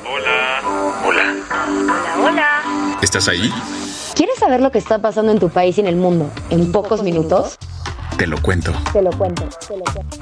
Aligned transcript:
Hola. 0.09 0.63
Hola. 1.05 1.05
Hola, 1.05 1.45
hola. 2.19 2.49
¿Estás 3.03 3.27
ahí? 3.27 3.47
¿Quieres 4.15 4.39
saber 4.39 4.59
lo 4.59 4.71
que 4.71 4.79
está 4.79 4.99
pasando 4.99 5.31
en 5.31 5.37
tu 5.37 5.49
país 5.49 5.77
y 5.77 5.81
en 5.81 5.87
el 5.87 5.97
mundo 5.97 6.31
en 6.49 6.71
pocos 6.71 7.03
minutos? 7.03 7.59
Te 8.17 8.27
lo 8.27 8.39
cuento. 8.41 8.71
Te 8.93 9.01
lo 9.01 9.09
cuento. 9.11 9.49
Te 9.67 9.75
lo 9.75 9.83
cuento. 9.83 10.17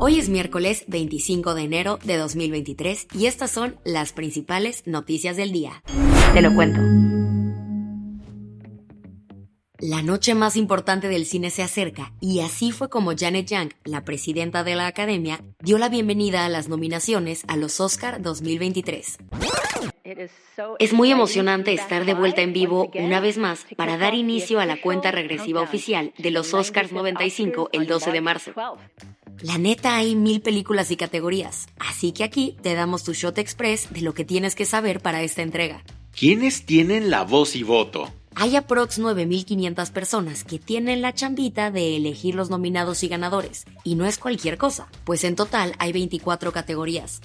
Hoy 0.00 0.18
es 0.18 0.28
miércoles 0.28 0.84
25 0.88 1.54
de 1.54 1.62
enero 1.62 1.98
de 2.04 2.16
2023 2.16 3.08
y 3.14 3.26
estas 3.26 3.50
son 3.50 3.76
las 3.84 4.12
principales 4.12 4.82
noticias 4.86 5.36
del 5.36 5.52
día. 5.52 5.82
Te 6.34 6.42
lo 6.42 6.52
cuento. 6.54 6.80
La 9.78 10.02
noche 10.02 10.34
más 10.34 10.56
importante 10.56 11.08
del 11.08 11.24
cine 11.24 11.50
se 11.50 11.62
acerca 11.62 12.12
y 12.20 12.40
así 12.40 12.72
fue 12.72 12.88
como 12.88 13.12
Janet 13.16 13.46
Young, 13.46 13.70
la 13.84 14.04
presidenta 14.04 14.64
de 14.64 14.74
la 14.74 14.88
Academia, 14.88 15.40
dio 15.60 15.78
la 15.78 15.88
bienvenida 15.88 16.44
a 16.44 16.48
las 16.48 16.68
nominaciones 16.68 17.44
a 17.46 17.56
los 17.56 17.78
Oscar 17.78 18.20
2023. 18.20 19.18
Es 20.78 20.92
muy 20.92 21.10
emocionante 21.10 21.72
estar 21.72 22.04
de 22.04 22.14
vuelta 22.14 22.42
en 22.42 22.52
vivo 22.52 22.90
una 22.94 23.20
vez 23.20 23.38
más 23.38 23.66
para 23.76 23.98
dar 23.98 24.14
inicio 24.14 24.60
a 24.60 24.66
la 24.66 24.80
cuenta 24.80 25.10
regresiva 25.10 25.60
oficial 25.60 26.12
de 26.18 26.30
los 26.30 26.54
Oscars 26.54 26.92
95 26.92 27.70
el 27.72 27.86
12 27.86 28.12
de 28.12 28.20
marzo. 28.20 28.52
La 29.42 29.58
neta 29.58 29.96
hay 29.96 30.16
mil 30.16 30.40
películas 30.40 30.90
y 30.90 30.96
categorías, 30.96 31.68
así 31.78 32.12
que 32.12 32.24
aquí 32.24 32.56
te 32.62 32.74
damos 32.74 33.04
tu 33.04 33.12
shot 33.12 33.38
express 33.38 33.92
de 33.92 34.00
lo 34.00 34.12
que 34.12 34.24
tienes 34.24 34.54
que 34.54 34.64
saber 34.64 35.00
para 35.00 35.22
esta 35.22 35.42
entrega. 35.42 35.84
¿Quiénes 36.18 36.66
tienen 36.66 37.10
la 37.10 37.22
voz 37.22 37.54
y 37.54 37.62
voto? 37.62 38.12
Hay 38.34 38.56
aprox 38.56 39.00
9.500 39.00 39.90
personas 39.92 40.44
que 40.44 40.58
tienen 40.58 41.02
la 41.02 41.12
chambita 41.12 41.70
de 41.70 41.96
elegir 41.96 42.34
los 42.34 42.50
nominados 42.50 43.02
y 43.02 43.08
ganadores, 43.08 43.64
y 43.84 43.94
no 43.94 44.06
es 44.06 44.18
cualquier 44.18 44.58
cosa, 44.58 44.88
pues 45.04 45.24
en 45.24 45.36
total 45.36 45.74
hay 45.78 45.92
24 45.92 46.52
categorías. 46.52 47.20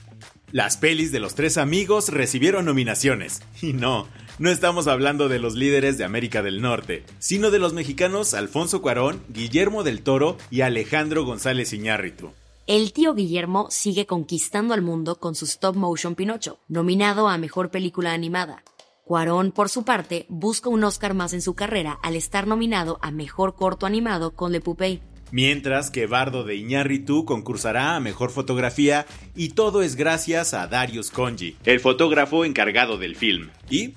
Las 0.53 0.77
pelis 0.77 1.11
de 1.11 1.19
los 1.19 1.33
tres 1.33 1.57
amigos 1.57 2.09
recibieron 2.09 2.65
nominaciones. 2.65 3.41
Y 3.63 3.73
no, 3.73 4.07
no 4.37 4.51
estamos 4.51 4.85
hablando 4.85 5.27
de 5.27 5.39
los 5.39 5.55
líderes 5.55 5.97
de 5.97 6.03
América 6.03 6.43
del 6.43 6.61
Norte, 6.61 7.03
sino 7.17 7.49
de 7.49 7.57
los 7.57 7.73
mexicanos 7.73 8.35
Alfonso 8.35 8.79
Cuarón, 8.79 9.23
Guillermo 9.29 9.81
del 9.81 10.03
Toro 10.03 10.37
y 10.51 10.61
Alejandro 10.61 11.25
González 11.25 11.73
Iñárritu. 11.73 12.33
El 12.67 12.93
tío 12.93 13.15
Guillermo 13.15 13.65
sigue 13.71 14.05
conquistando 14.05 14.75
al 14.75 14.83
mundo 14.83 15.15
con 15.15 15.33
su 15.33 15.45
stop 15.45 15.75
motion 15.75 16.13
Pinocho, 16.13 16.59
nominado 16.67 17.29
a 17.29 17.39
Mejor 17.39 17.71
Película 17.71 18.13
Animada. 18.13 18.63
Cuarón, 19.05 19.53
por 19.53 19.69
su 19.69 19.83
parte, 19.83 20.27
busca 20.29 20.69
un 20.69 20.83
Oscar 20.83 21.15
más 21.15 21.33
en 21.33 21.41
su 21.41 21.55
carrera 21.55 21.97
al 22.03 22.15
estar 22.15 22.45
nominado 22.45 22.99
a 23.01 23.09
Mejor 23.09 23.55
Corto 23.55 23.87
Animado 23.87 24.35
con 24.35 24.51
Le 24.51 24.61
Poupée. 24.61 25.01
Mientras 25.31 25.89
que 25.89 26.05
Bardo 26.05 26.43
de 26.43 26.55
Iñárritu 26.55 27.25
concursará 27.25 27.95
a 27.95 27.99
Mejor 27.99 28.31
Fotografía 28.31 29.05
y 29.35 29.49
todo 29.49 29.81
es 29.81 29.95
gracias 29.95 30.53
a 30.53 30.67
Darius 30.67 31.09
Conji, 31.09 31.57
el 31.65 31.79
fotógrafo 31.79 32.45
encargado 32.45 32.97
del 32.97 33.15
film. 33.15 33.49
¿Y 33.69 33.93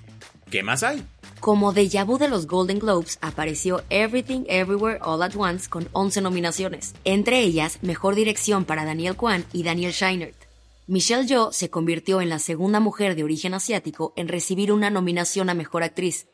qué 0.50 0.62
más 0.62 0.82
hay? 0.82 1.04
Como 1.40 1.72
déjà 1.72 2.04
vu 2.04 2.18
de 2.18 2.28
los 2.28 2.46
Golden 2.46 2.78
Globes, 2.78 3.18
apareció 3.20 3.82
Everything 3.90 4.44
Everywhere 4.48 4.98
All 5.02 5.22
at 5.22 5.36
Once 5.36 5.68
con 5.68 5.88
11 5.92 6.22
nominaciones, 6.22 6.94
entre 7.04 7.40
ellas 7.40 7.78
Mejor 7.82 8.14
Dirección 8.14 8.64
para 8.64 8.84
Daniel 8.84 9.16
Kwan 9.16 9.44
y 9.52 9.62
Daniel 9.62 9.92
Scheinert. 9.92 10.46
Michelle 10.88 11.26
Yeoh 11.26 11.52
se 11.52 11.68
convirtió 11.68 12.20
en 12.20 12.28
la 12.28 12.38
segunda 12.38 12.80
mujer 12.80 13.16
de 13.16 13.24
origen 13.24 13.54
asiático 13.54 14.12
en 14.16 14.28
recibir 14.28 14.72
una 14.72 14.88
nominación 14.88 15.50
a 15.50 15.54
Mejor 15.54 15.82
Actriz. 15.82 16.28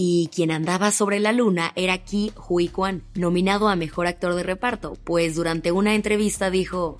Y 0.00 0.30
quien 0.32 0.52
andaba 0.52 0.92
sobre 0.92 1.18
la 1.18 1.32
luna 1.32 1.72
era 1.74 1.98
Ki 1.98 2.30
Hui 2.48 2.68
Kwan, 2.68 3.02
nominado 3.16 3.66
a 3.68 3.74
Mejor 3.74 4.06
Actor 4.06 4.36
de 4.36 4.44
Reparto, 4.44 4.96
pues 5.02 5.34
durante 5.34 5.72
una 5.72 5.96
entrevista 5.96 6.52
dijo... 6.52 6.98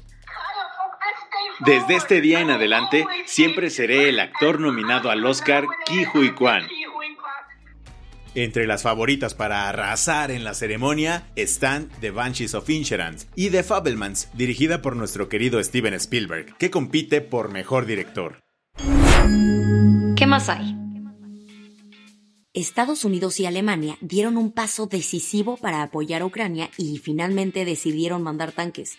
Desde 1.64 1.94
este 1.94 2.20
día 2.20 2.41
en 2.41 2.50
adelante, 2.50 3.06
siempre 3.25 3.70
seré 3.70 4.09
el 4.09 4.19
actor 4.19 4.59
nominado 4.59 5.12
al 5.12 5.25
Oscar 5.25 5.66
Ki 5.86 6.06
Hui 6.12 6.34
Kwan. 6.34 6.64
Entre 8.34 8.66
las 8.66 8.82
favoritas 8.82 9.32
para 9.32 9.69
arrasar 9.69 10.32
en 10.32 10.42
la 10.42 10.54
ceremonia 10.54 11.28
están 11.36 11.91
The 12.00 12.10
Banshees 12.10 12.54
of 12.54 12.69
Insurance 12.69 13.28
y 13.36 13.50
The 13.50 13.62
Fabelmans, 13.62 14.28
dirigida 14.34 14.82
por 14.82 14.97
nuestro 14.97 15.28
querido 15.28 15.62
Steven 15.62 15.94
Spielberg, 15.94 16.56
que 16.59 16.72
compite 16.72 17.20
por 17.20 17.53
mejor 17.53 17.86
director. 17.86 18.41
¿Qué 20.16 20.26
más 20.26 20.48
hay? 20.48 20.67
Estados 22.60 23.04
Unidos 23.04 23.38
y 23.38 23.47
Alemania 23.47 23.97
dieron 24.00 24.36
un 24.36 24.50
paso 24.50 24.86
decisivo 24.86 25.56
para 25.56 25.83
apoyar 25.83 26.22
a 26.22 26.27
Ucrania 26.27 26.71
y 26.77 26.98
finalmente 26.98 27.65
decidieron 27.65 28.22
mandar 28.22 28.50
tanques. 28.50 28.98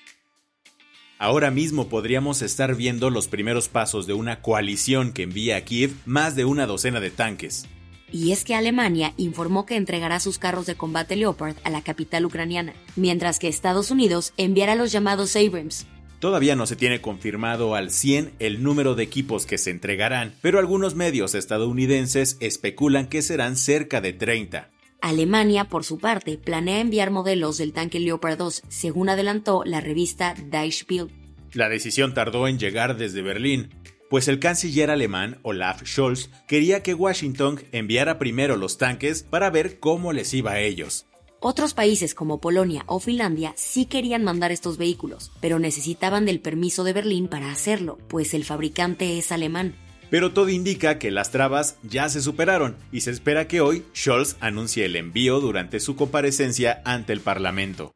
Ahora 1.18 1.52
mismo 1.52 1.90
podríamos 1.90 2.42
estar 2.42 2.76
viendo 2.76 3.10
los 3.10 3.28
primeros 3.28 3.68
pasos 3.68 4.08
de 4.08 4.14
una 4.14 4.42
coalición 4.42 5.12
que 5.12 5.24
envía 5.24 5.58
a 5.58 5.62
Kiev 5.62 5.94
más 6.06 6.38
de 6.38 6.46
una 6.46 6.66
docena 6.68 7.02
de 7.02 7.12
tanques. 7.12 7.66
Y 8.14 8.32
es 8.32 8.46
que 8.46 8.56
Alemania 8.56 9.14
informó 9.18 9.66
que 9.66 9.76
entregará 9.76 10.22
sus 10.22 10.40
carros 10.40 10.66
de 10.66 10.76
combate 10.76 11.18
Leopard 11.18 11.58
a 11.66 11.70
la 11.70 11.82
capital 11.82 12.26
ucraniana, 12.26 12.74
mientras 12.96 13.40
que 13.40 13.50
Estados 13.50 13.92
Unidos 13.92 14.34
enviará 14.38 14.76
los 14.76 14.94
llamados 14.94 15.36
Abrams. 15.36 15.86
Todavía 16.20 16.56
no 16.56 16.66
se 16.66 16.76
tiene 16.76 17.00
confirmado 17.00 17.76
al 17.76 17.92
100 17.92 18.34
el 18.40 18.62
número 18.62 18.94
de 18.94 19.04
equipos 19.04 19.46
que 19.46 19.58
se 19.58 19.72
entregarán, 19.72 20.34
pero 20.42 20.60
algunos 20.60 20.96
medios 20.96 21.34
estadounidenses 21.34 22.38
especulan 22.42 23.08
que 23.08 23.22
serán 23.22 23.56
cerca 23.56 24.02
de 24.02 24.12
30. 24.12 24.70
Alemania, 25.02 25.66
por 25.66 25.86
su 25.86 25.98
parte, 25.98 26.38
planea 26.38 26.82
enviar 26.82 27.10
modelos 27.10 27.58
del 27.58 27.72
tanque 27.72 28.02
Leopard 28.02 28.38
2, 28.38 28.64
según 28.68 29.08
adelantó 29.08 29.64
la 29.66 29.80
revista 29.80 30.36
Die 30.36 30.72
Spiel. 30.74 31.08
La 31.54 31.70
decisión 31.70 32.14
tardó 32.14 32.50
en 32.50 32.60
llegar 32.60 32.98
desde 32.98 33.22
Berlín. 33.22 33.70
pues 34.10 34.28
el 34.28 34.40
canciller 34.40 34.90
alemán 34.90 35.38
Olaf 35.44 35.84
Scholz 35.86 36.32
quería 36.48 36.82
que 36.82 36.96
Washington 36.96 37.62
enviara 37.72 38.18
primero 38.18 38.58
los 38.58 38.80
tanques 38.80 39.22
para 39.22 39.52
ver 39.52 39.80
cómo 39.80 40.14
les 40.14 40.34
iba 40.34 40.54
a 40.54 40.60
ellos. 40.60 41.06
Otros 41.42 41.74
países 41.74 42.16
como 42.16 42.42
Polonia 42.42 42.84
o 42.86 43.00
Finlandia 43.00 43.54
sí 43.56 43.86
querían 43.86 44.26
mandar 44.26 44.52
estos 44.52 44.78
vehículos, 44.78 45.32
pero 45.40 45.58
necesitaban 45.58 46.26
del 46.26 46.42
permiso 46.42 46.84
de 46.84 46.92
Berlín 46.92 47.30
para 47.30 47.50
hacerlo, 47.50 47.98
pues 48.10 48.34
el 48.34 48.44
fabricante 48.44 49.18
es 49.18 49.32
alemán. 49.32 49.74
Pero 50.10 50.34
todo 50.34 50.50
indica 50.50 51.00
que 51.00 51.12
las 51.12 51.32
trabas 51.32 51.78
ya 51.82 52.10
se 52.10 52.22
superaron 52.22 52.76
y 52.92 53.02
se 53.02 53.12
espera 53.12 53.48
que 53.48 53.62
hoy 53.62 53.86
Scholz 53.96 54.36
anuncie 54.42 54.84
el 54.84 54.98
envío 54.98 55.40
durante 55.40 55.80
su 55.80 55.96
comparecencia 55.96 56.82
ante 56.84 57.14
el 57.14 57.22
Parlamento. 57.22 57.94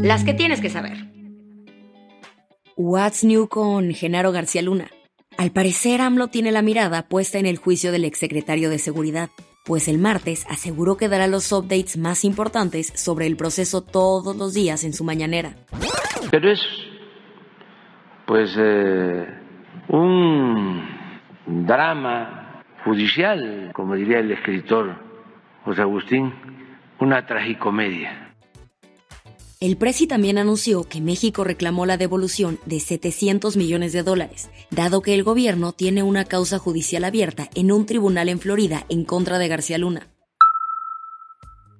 Las 0.00 0.22
que 0.22 0.34
tienes 0.34 0.60
que 0.60 0.70
saber. 0.70 1.10
What's 2.76 3.24
new 3.24 3.48
con 3.48 3.92
Genaro 3.94 4.30
García 4.30 4.62
Luna? 4.62 4.92
Al 5.38 5.50
parecer 5.50 6.00
AMLO 6.00 6.28
tiene 6.28 6.52
la 6.52 6.62
mirada 6.62 7.08
puesta 7.08 7.38
en 7.38 7.46
el 7.46 7.56
juicio 7.56 7.90
del 7.90 8.04
exsecretario 8.04 8.70
de 8.70 8.78
Seguridad, 8.78 9.30
pues 9.66 9.88
el 9.88 9.98
martes 9.98 10.46
aseguró 10.48 10.96
que 10.96 11.08
dará 11.08 11.26
los 11.26 11.50
updates 11.50 11.98
más 11.98 12.24
importantes 12.24 12.92
sobre 12.94 13.26
el 13.26 13.36
proceso 13.36 13.82
todos 13.82 14.36
los 14.36 14.54
días 14.54 14.84
en 14.84 14.92
su 14.92 15.02
mañanera. 15.02 15.56
Pero 16.30 16.50
es, 16.50 16.60
pues, 18.26 18.54
eh, 18.56 19.26
un 19.88 20.82
drama 21.46 22.62
judicial, 22.84 23.72
como 23.74 23.94
diría 23.96 24.20
el 24.20 24.30
escritor 24.30 24.94
José 25.64 25.82
Agustín, 25.82 26.32
una 27.00 27.26
tragicomedia. 27.26 28.25
El 29.58 29.78
Presi 29.78 30.06
también 30.06 30.36
anunció 30.36 30.84
que 30.84 31.00
México 31.00 31.42
reclamó 31.42 31.86
la 31.86 31.96
devolución 31.96 32.60
de 32.66 32.78
700 32.78 33.56
millones 33.56 33.94
de 33.94 34.02
dólares, 34.02 34.50
dado 34.70 35.00
que 35.00 35.14
el 35.14 35.22
gobierno 35.22 35.72
tiene 35.72 36.02
una 36.02 36.26
causa 36.26 36.58
judicial 36.58 37.04
abierta 37.04 37.48
en 37.54 37.72
un 37.72 37.86
tribunal 37.86 38.28
en 38.28 38.38
Florida 38.38 38.84
en 38.90 39.06
contra 39.06 39.38
de 39.38 39.48
García 39.48 39.78
Luna. 39.78 40.12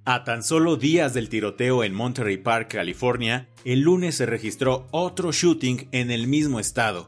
A 0.07 0.25
tan 0.25 0.43
solo 0.43 0.77
días 0.77 1.13
del 1.13 1.29
tiroteo 1.29 1.85
en 1.85 1.93
Monterey 1.93 2.39
Park, 2.39 2.73
California, 2.73 3.51
el 3.67 3.81
lunes 3.81 4.15
se 4.15 4.25
registró 4.25 4.87
otro 4.91 5.31
shooting 5.33 5.89
en 5.93 6.11
el 6.11 6.29
mismo 6.29 6.61
estado. 6.61 7.07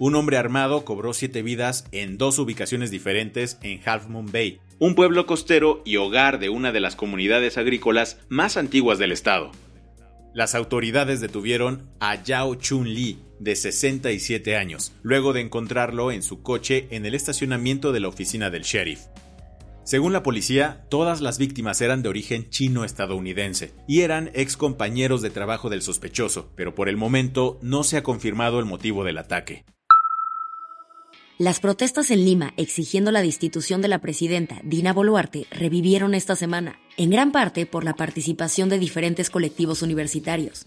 Un 0.00 0.14
hombre 0.14 0.38
armado 0.38 0.86
cobró 0.86 1.12
siete 1.12 1.42
vidas 1.42 1.84
en 1.92 2.16
dos 2.16 2.38
ubicaciones 2.38 2.90
diferentes 2.90 3.58
en 3.60 3.82
Half 3.84 4.08
Moon 4.08 4.32
Bay, 4.32 4.58
un 4.78 4.94
pueblo 4.94 5.26
costero 5.26 5.82
y 5.84 5.96
hogar 5.96 6.38
de 6.38 6.48
una 6.48 6.72
de 6.72 6.80
las 6.80 6.96
comunidades 6.96 7.58
agrícolas 7.58 8.18
más 8.30 8.56
antiguas 8.56 8.98
del 8.98 9.12
estado. 9.12 9.50
Las 10.32 10.54
autoridades 10.54 11.20
detuvieron 11.20 11.90
a 12.00 12.14
Yao 12.14 12.54
Chun 12.54 12.88
Li, 12.88 13.18
de 13.40 13.54
67 13.54 14.56
años, 14.56 14.94
luego 15.02 15.34
de 15.34 15.42
encontrarlo 15.42 16.12
en 16.12 16.22
su 16.22 16.40
coche 16.40 16.88
en 16.92 17.04
el 17.04 17.14
estacionamiento 17.14 17.92
de 17.92 18.00
la 18.00 18.08
oficina 18.08 18.48
del 18.48 18.62
sheriff. 18.62 19.00
Según 19.84 20.14
la 20.14 20.22
policía, 20.22 20.86
todas 20.88 21.20
las 21.20 21.36
víctimas 21.36 21.82
eran 21.82 22.00
de 22.00 22.08
origen 22.08 22.48
chino-estadounidense 22.48 23.74
y 23.86 24.00
eran 24.00 24.30
ex 24.32 24.56
compañeros 24.56 25.20
de 25.20 25.28
trabajo 25.28 25.68
del 25.68 25.82
sospechoso, 25.82 26.50
pero 26.56 26.74
por 26.74 26.88
el 26.88 26.96
momento 26.96 27.58
no 27.60 27.84
se 27.84 27.98
ha 27.98 28.02
confirmado 28.02 28.60
el 28.60 28.64
motivo 28.64 29.04
del 29.04 29.18
ataque. 29.18 29.66
Las 31.40 31.58
protestas 31.58 32.10
en 32.10 32.26
Lima 32.26 32.52
exigiendo 32.58 33.10
la 33.12 33.22
destitución 33.22 33.80
de 33.80 33.88
la 33.88 34.00
presidenta 34.00 34.60
Dina 34.62 34.92
Boluarte 34.92 35.46
revivieron 35.50 36.12
esta 36.12 36.36
semana, 36.36 36.78
en 36.98 37.08
gran 37.08 37.32
parte 37.32 37.64
por 37.64 37.82
la 37.82 37.94
participación 37.94 38.68
de 38.68 38.78
diferentes 38.78 39.30
colectivos 39.30 39.80
universitarios. 39.80 40.66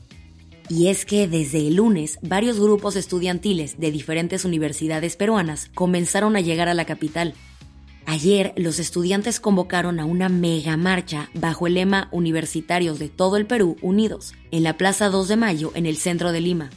Y 0.70 0.88
es 0.88 1.06
que 1.06 1.28
desde 1.28 1.68
el 1.68 1.76
lunes 1.76 2.18
varios 2.24 2.60
grupos 2.60 2.96
estudiantiles 2.96 3.80
de 3.80 3.92
diferentes 3.92 4.46
universidades 4.46 5.16
peruanas 5.16 5.70
comenzaron 5.76 6.36
a 6.36 6.42
llegar 6.42 6.68
a 6.70 6.74
la 6.74 6.86
capital. 6.86 7.36
Ayer 8.08 8.52
los 8.58 8.80
estudiantes 8.80 9.40
convocaron 9.40 10.00
a 10.00 10.06
una 10.06 10.28
mega 10.28 10.76
marcha 10.76 11.30
bajo 11.36 11.68
el 11.68 11.76
lema 11.76 12.10
Universitarios 12.12 12.98
de 12.98 13.10
todo 13.10 13.38
el 13.38 13.46
Perú 13.46 13.78
Unidos, 13.84 14.34
en 14.50 14.64
la 14.64 14.76
Plaza 14.76 15.10
2 15.10 15.28
de 15.28 15.36
Mayo 15.36 15.72
en 15.76 15.86
el 15.86 15.98
centro 15.98 16.32
de 16.32 16.42
Lima. 16.42 16.72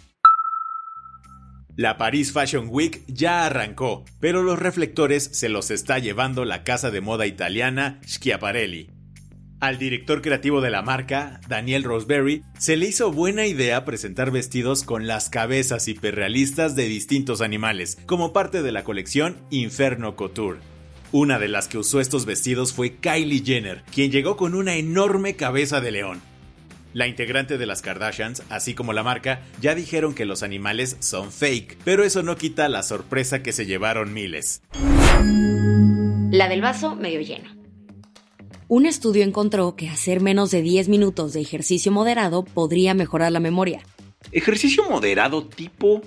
La 1.77 1.99
Paris 1.99 2.33
Fashion 2.33 2.69
Week 2.71 3.03
ya 3.07 3.45
arrancó, 3.45 4.07
pero 4.19 4.43
los 4.43 4.59
reflectores 4.59 5.29
se 5.35 5.51
los 5.51 5.71
está 5.71 5.99
llevando 5.99 6.47
la 6.47 6.65
casa 6.65 6.91
de 6.91 7.03
moda 7.03 7.27
italiana 7.27 8.01
Schiaparelli. 8.07 8.89
Al 9.61 9.77
director 9.77 10.23
creativo 10.23 10.63
de 10.63 10.71
la 10.71 10.81
marca, 10.81 11.39
Daniel 11.49 11.85
Roseberry, 11.85 12.43
se 12.59 12.79
le 12.79 12.87
hizo 12.87 13.13
buena 13.13 13.47
idea 13.47 13.85
presentar 13.85 14.31
vestidos 14.31 14.85
con 14.85 15.07
las 15.07 15.29
cabezas 15.29 15.87
hiperrealistas 15.87 16.77
de 16.77 16.87
distintos 16.87 17.43
animales, 17.43 17.99
como 18.07 18.33
parte 18.33 18.63
de 18.63 18.73
la 18.73 18.83
colección 18.83 19.37
Inferno 19.51 20.17
Couture. 20.17 20.61
Una 21.13 21.39
de 21.39 21.49
las 21.49 21.69
que 21.69 21.77
usó 21.77 22.01
estos 22.01 22.25
vestidos 22.25 22.73
fue 22.73 22.97
Kylie 22.97 23.45
Jenner, 23.45 23.83
quien 23.95 24.11
llegó 24.11 24.39
con 24.39 24.55
una 24.55 24.77
enorme 24.77 25.37
cabeza 25.37 25.83
de 25.83 25.91
león. 25.91 26.23
La 26.97 27.07
integrante 27.07 27.59
de 27.59 27.67
las 27.67 27.83
Kardashians, 27.83 28.43
así 28.49 28.73
como 28.73 28.95
la 28.95 29.03
marca, 29.03 29.43
ya 29.61 29.75
dijeron 29.75 30.15
que 30.15 30.25
los 30.25 30.43
animales 30.43 30.97
son 31.01 31.31
fake, 31.31 31.77
pero 31.85 32.05
eso 32.05 32.23
no 32.23 32.37
quita 32.37 32.71
la 32.71 32.83
sorpresa 32.83 33.43
que 33.43 33.53
se 33.53 33.67
llevaron 33.67 34.15
miles. 34.15 34.63
La 36.31 36.49
del 36.49 36.63
vaso 36.63 36.97
medio 36.97 37.21
lleno. 37.21 37.51
Un 38.69 38.87
estudio 38.87 39.25
encontró 39.25 39.77
que 39.77 39.91
hacer 39.91 40.23
menos 40.23 40.51
de 40.51 40.63
10 40.63 40.89
minutos 40.89 41.35
de 41.35 41.43
ejercicio 41.43 41.93
moderado 41.93 42.47
podría 42.47 42.95
mejorar 42.95 43.31
la 43.31 43.41
memoria. 43.41 43.83
¿Ejercicio 44.33 44.89
moderado 44.89 45.47
tipo? 45.47 46.01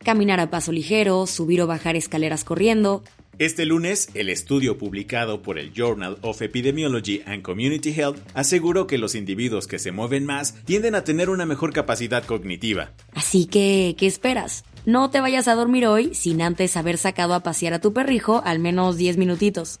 Caminar 0.00 0.40
a 0.40 0.50
paso 0.50 0.72
ligero, 0.72 1.26
subir 1.26 1.62
o 1.62 1.66
bajar 1.66 1.96
escaleras 1.96 2.44
corriendo, 2.44 3.02
este 3.38 3.64
lunes, 3.64 4.08
el 4.14 4.28
estudio 4.28 4.78
publicado 4.78 5.42
por 5.42 5.58
el 5.58 5.72
Journal 5.72 6.18
of 6.22 6.40
Epidemiology 6.40 7.22
and 7.26 7.42
Community 7.42 7.90
Health 7.92 8.18
aseguró 8.34 8.86
que 8.86 8.98
los 8.98 9.14
individuos 9.14 9.66
que 9.66 9.78
se 9.78 9.92
mueven 9.92 10.24
más 10.24 10.54
tienden 10.64 10.94
a 10.94 11.04
tener 11.04 11.30
una 11.30 11.46
mejor 11.46 11.72
capacidad 11.72 12.24
cognitiva. 12.24 12.92
Así 13.14 13.46
que, 13.46 13.96
¿qué 13.98 14.06
esperas? 14.06 14.64
No 14.86 15.10
te 15.10 15.20
vayas 15.20 15.48
a 15.48 15.54
dormir 15.54 15.86
hoy 15.86 16.14
sin 16.14 16.42
antes 16.42 16.76
haber 16.76 16.98
sacado 16.98 17.34
a 17.34 17.42
pasear 17.42 17.72
a 17.72 17.80
tu 17.80 17.92
perrijo 17.92 18.42
al 18.44 18.58
menos 18.58 18.96
10 18.96 19.16
minutitos. 19.16 19.80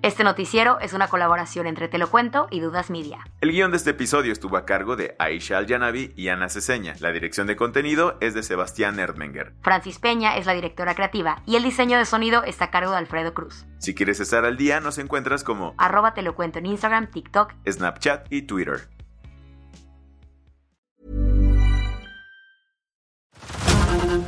Este 0.00 0.22
noticiero 0.22 0.78
es 0.78 0.92
una 0.92 1.08
colaboración 1.08 1.66
entre 1.66 1.88
Te 1.88 1.98
lo 1.98 2.08
cuento 2.08 2.46
y 2.52 2.60
Dudas 2.60 2.88
Media. 2.88 3.26
El 3.40 3.50
guion 3.50 3.72
de 3.72 3.78
este 3.78 3.90
episodio 3.90 4.32
estuvo 4.32 4.56
a 4.56 4.64
cargo 4.64 4.94
de 4.94 5.16
Aisha 5.18 5.58
Al-Yanabi 5.58 6.12
y 6.14 6.28
Ana 6.28 6.48
Ceseña. 6.48 6.94
La 7.00 7.10
dirección 7.10 7.48
de 7.48 7.56
contenido 7.56 8.16
es 8.20 8.32
de 8.32 8.44
Sebastián 8.44 9.00
Erdmenger. 9.00 9.54
Francis 9.60 9.98
Peña 9.98 10.36
es 10.36 10.46
la 10.46 10.54
directora 10.54 10.94
creativa 10.94 11.42
y 11.46 11.56
el 11.56 11.64
diseño 11.64 11.98
de 11.98 12.04
sonido 12.04 12.44
está 12.44 12.66
a 12.66 12.70
cargo 12.70 12.92
de 12.92 12.98
Alfredo 12.98 13.34
Cruz. 13.34 13.66
Si 13.78 13.92
quieres 13.92 14.20
estar 14.20 14.44
al 14.44 14.56
día, 14.56 14.78
nos 14.78 14.98
encuentras 14.98 15.42
como 15.42 15.74
arroba 15.78 16.14
Te 16.14 16.22
lo 16.22 16.36
cuento 16.36 16.60
en 16.60 16.66
Instagram, 16.66 17.10
TikTok, 17.10 17.54
Snapchat 17.68 18.32
y 18.32 18.42
Twitter. 18.42 18.88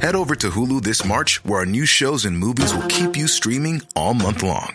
Head 0.02 0.16
over 0.16 0.34
to 0.34 0.50
Hulu 0.50 0.82
this 0.82 1.04
March, 1.04 1.40
where 1.44 1.60
our 1.60 1.66
new 1.66 1.86
shows 1.86 2.24
and 2.24 2.36
movies 2.36 2.74
will 2.74 2.86
keep 2.88 3.16
you 3.16 3.28
streaming 3.28 3.82
all 3.94 4.14
month 4.14 4.42
long. 4.42 4.74